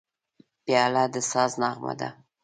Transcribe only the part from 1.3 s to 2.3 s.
ساز نغمه ده.